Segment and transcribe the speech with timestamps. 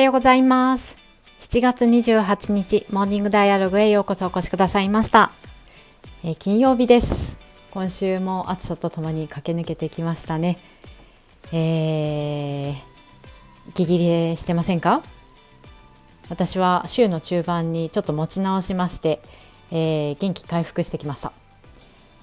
[0.00, 0.96] はようございます。
[1.40, 5.30] 7月28日モーニングダイアログへようこそお越しくださいました、
[6.24, 7.36] えー、金曜日です。
[7.70, 10.56] 今週も暑さとともに駆け抜けてきましたね。
[11.52, 12.74] えー、
[13.68, 15.02] 息切れしてませんか？
[16.30, 19.20] 私は週の中盤にちょっと持ち直しまして、
[19.70, 21.30] えー、元気回復してきました、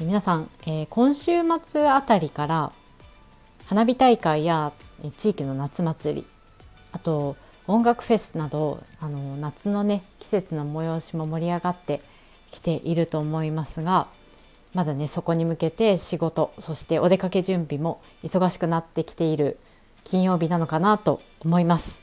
[0.00, 2.72] えー、皆さん、えー、今週末あたりから
[3.66, 4.72] 花火大会や
[5.18, 6.26] 地域の夏祭り
[6.92, 7.36] あと
[7.68, 12.00] 音楽フェスなどあの夏のね季節の催しも盛り上がって
[12.50, 14.08] きていると思いますが
[14.72, 19.58] まだねそこに向けて仕事そしてお出かけ準備も忙しくなってきている
[20.04, 22.00] 金曜日なのかなと思います。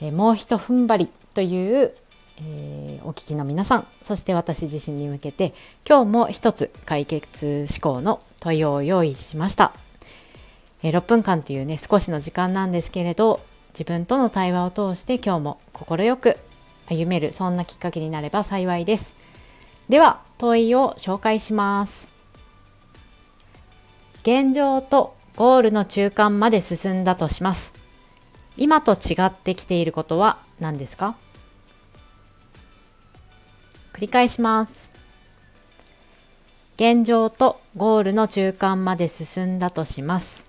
[0.00, 1.94] えもうひと踏ん張りという、
[2.38, 5.54] えー、お聞きの皆さんそして私自身に向けて
[5.88, 9.72] 今日も一つ解決思考の問いを用意しました。
[10.82, 13.40] え6分間というね少しの時間なんですけれど
[13.74, 16.38] 自分との対話を通して今日も快く
[16.86, 19.14] 歩めるそんなきっかけになれば幸いです。
[19.88, 22.12] では問いを紹介します。
[24.22, 27.74] 現状とゴールの中間まで進んだとします。
[28.56, 31.16] 今と違ってきていることは何ですか？
[33.92, 34.92] 繰り返します。
[36.76, 40.43] 現状とゴールの中間まで進んだとします。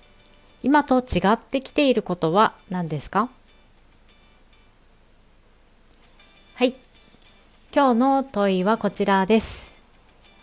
[0.65, 3.29] 今と違ってきていることは何ですか？
[6.55, 6.73] はい。
[7.71, 9.75] 今日の問いはこちらです。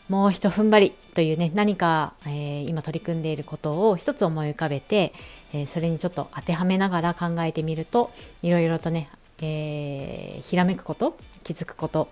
[0.09, 5.12] もうひと踏ん張りというね何か、えー、今取り組んでいることを一つ思い浮かべて、
[5.53, 8.12] えー、それにちょっと当てはめながら考えてみると
[8.43, 12.06] いろいろとね、えー、ひらめくこと気づくこと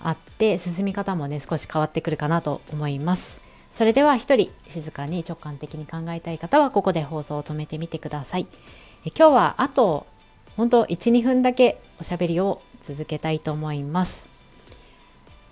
[0.00, 3.40] あって進み方もね少し変わってくるかなと思います。
[3.72, 8.46] それでは一人静かに直感的に考えたい方はここで放送を止めてみてください。
[9.04, 10.06] 今日はあと
[10.56, 14.26] 本当1、2分だけおしゃべりを続けたいと思います。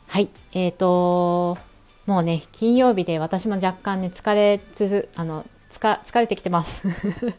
[0.08, 1.58] はい、えーと、
[2.06, 6.82] もうね、金曜日で私も若干ね、疲れつつ、あの、つか疲れてきてます。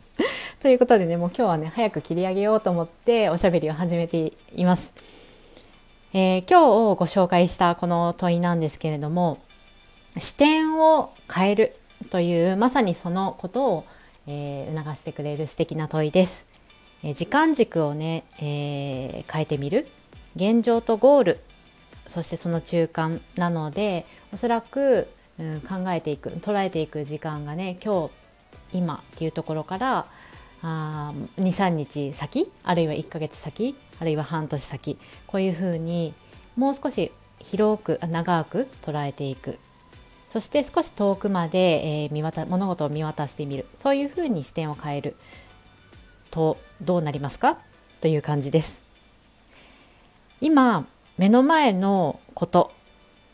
[0.61, 4.93] ということでね、もう今日はね、早く切り上げようと思っておしゃべりを始めています。
[6.13, 9.39] えー、今日ご紹介したこの問いなんですけれども、
[10.19, 11.75] 視点を変える
[12.09, 13.85] というまさにそのことを、
[14.27, 16.45] えー、促してくれる素敵な問いです。
[17.03, 19.87] えー、時間軸をね、えー、変えてみる。
[20.35, 21.39] 現状とゴール。
[22.07, 25.07] そしてその中間なのでおそらく、
[25.39, 28.11] うん、考えていく捉えていく時間がね今日
[28.77, 30.07] 今っていうところから
[30.63, 34.97] 23日先あるいは1ヶ月先あるいは半年先
[35.27, 36.13] こういうふうに
[36.55, 39.59] もう少し広く長く捉えていく。
[40.29, 43.65] そして少し遠くまで、えー、見渡物事を見渡してみる。
[43.73, 45.15] そういうふうに視点を変える
[46.31, 47.57] とどうなりますか？
[47.99, 48.81] という感じです。
[50.39, 50.85] 今
[51.17, 52.71] 目の前のこと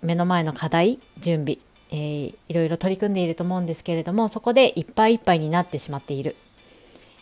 [0.01, 1.57] 目の前の課題準備、
[1.91, 6.35] えー、いろいろ取り組んでいると思うんですけれどもそこでいっぱいいっぱいになってしまっている、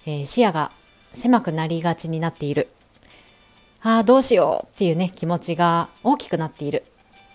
[0.05, 0.72] えー、視野が
[1.16, 2.69] 狭くなりがちになっている。
[3.81, 6.85] ああどうしようっていうね気持ちが大きくなっている。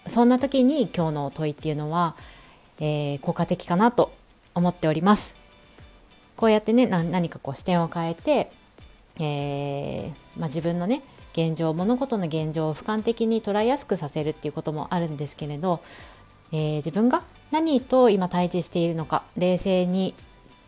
[0.08, 2.16] そんな時に今日の問いっていうのは、
[2.80, 4.12] えー、効果的かなと
[4.54, 5.34] 思っております。
[6.36, 8.50] こうやってね何かこう視点を変えて、
[9.18, 11.02] えー、まあ、自分のね
[11.32, 15.80] 現状物事の現状を俯瞰的に捉えやすくさせるっていうこともあるんですけれど、
[16.52, 20.14] えー、自分が何と今対峙しているのか冷静に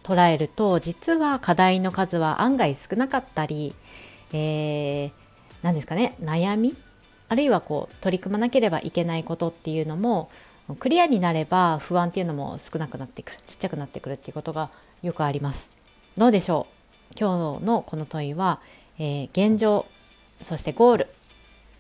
[0.02, 3.74] 捉えると実は課題の数は案外少なかったり、
[4.32, 5.10] えー、
[5.62, 6.76] 何ですかね悩み
[7.30, 10.28] あるいはこう取り組まなければいけないことっていうのも
[10.80, 14.68] クリアになれば不安っていうのも少なくなってくるちっちゃくなってくるっていうことが
[15.02, 15.70] よくあります。
[16.18, 16.66] どうでしょ
[17.12, 17.14] う？
[17.18, 18.60] 今日のこの問いは、
[18.98, 19.86] えー、現状
[20.42, 21.08] そしてゴール。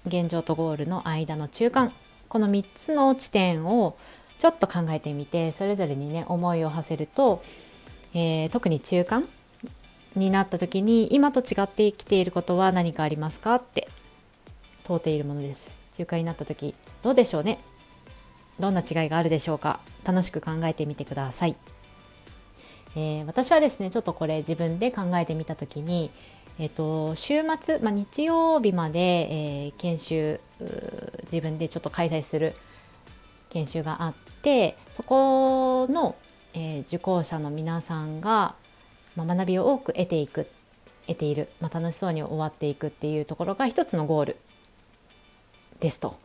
[0.06, 1.92] 現状とゴールの間の中間。
[2.28, 3.96] この3つの地点を
[4.38, 7.42] ちょっと考えてみてそれぞれにね思いを馳せると、
[8.14, 9.28] えー、特に中間
[10.16, 13.56] になった時に今と違って生きていることは何かありますか？
[13.56, 13.88] って
[14.90, 15.70] 問うているものです。
[15.94, 17.60] 中華になった時どうでしょうね？
[18.58, 19.78] どんな違いがあるでしょうか？
[20.02, 21.54] 楽しく考えてみてください、
[22.96, 26.10] えー、私はですねちょっとこれ自分で考えてみた時に
[26.58, 30.40] えーと、週末、まあ、日曜日まで、えー、研修
[31.32, 32.54] 自分でちょっと開催する
[33.48, 36.16] 研修があってそこの、
[36.52, 38.54] え、受講者の皆さんが、
[39.16, 40.48] まあ、学びを多く得ていく
[41.06, 44.36] 得ている、まあ、楽しそうに終わっていくっていうところが一つのゴール。
[45.80, 46.16] ですと。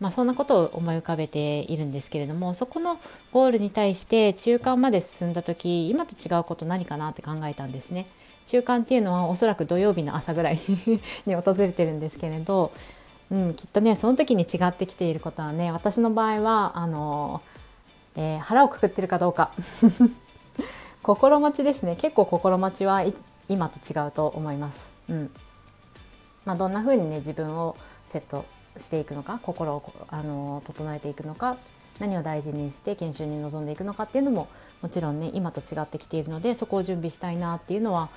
[0.00, 2.98] まあ、そんなことを思い浮かべているんですけれどもそこの
[3.30, 8.06] ゴールに対して中間まで進んだ時今と違うこと何かなって考えたんですね。
[8.46, 10.60] 習慣っていうのはおそらく土曜日の朝ぐらい
[11.24, 12.72] に訪れてるんですけれど、
[13.30, 17.40] うん、きっとねその時に違ってきていることはね私の場合はあの、
[18.16, 19.52] えー、腹をくくってるかどうか
[21.04, 23.04] 心持ちですね結構心持ちは
[23.48, 24.90] 今と違うと思います。
[25.08, 25.30] うん
[26.44, 27.76] まあ、どんな風にね自分を
[28.08, 28.44] セット
[28.78, 31.56] していくのか心をあの整えていくのか
[31.98, 34.48] 何を大事にして研修に臨んでいくのかっていうのも
[34.80, 38.08] もちろんね今と違ってきているのでそこを準備したいなっていうのは、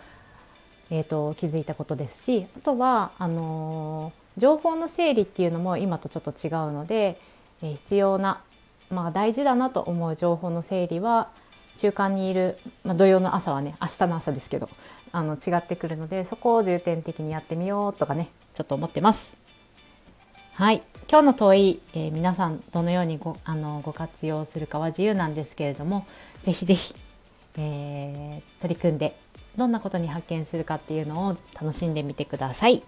[0.89, 7.19] えーと、気づいたことですしあとはあのー、情報の整理っていうのも今とちょっと違うので、
[7.61, 8.41] えー、必要な、
[8.89, 11.29] まあ、大事だなと思う情報の整理は
[11.77, 14.69] 中間にいる、まあ、土曜の朝はね明日の朝ですけど
[15.11, 19.44] あの違ってくるのでそこを重点的にやってみようとかねちょっと思ってます。
[20.55, 26.07] はい今日の問い、えー、皆さんどのようにごあのご活用するかは自由なんですけれども
[26.43, 26.95] ぜひぜひ、
[27.57, 29.17] えー、取り組んで
[29.57, 32.83] どんなことに発見するかっていうのを楽しんでみてください。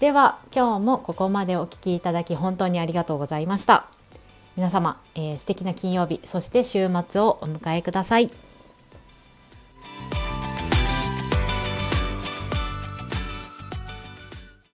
[0.00, 3.86] では今日もここまでお聴きいただき本当にありがとうございました。
[4.58, 8.30] 皆様、えー、素敵な金曜日そして週末をお迎えください。